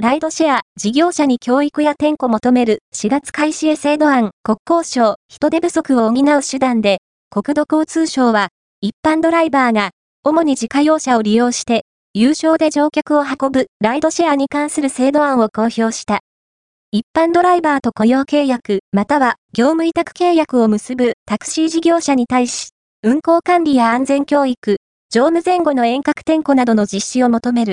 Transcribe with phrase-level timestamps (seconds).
[0.00, 6.98] ライドシェア、事業者に教育や点呼求める4月開始へ制度案、国交省、人手不足を補う手段で、
[7.30, 8.50] 国土交通省は、
[8.80, 9.90] 一般ドライバーが、
[10.22, 11.84] 主に自家用車を利用して、
[12.14, 16.20] 有償で乗客を運ぶライドシェアに関する制度案を公表した。
[16.92, 22.68] 一般ドライバーと雇用契約、または業務委託契約を結ぶタクシー事業者に対し、
[23.02, 24.76] 運行管理や安全教育、
[25.10, 27.66] 乗務前後の遠隔点呼などの実施を求める。